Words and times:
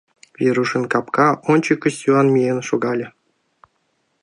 Верушын 0.41 0.83
капка 0.93 1.27
ончыко 1.51 1.89
сӱан 1.97 2.27
миен 2.33 2.59
шогале. 2.69 3.07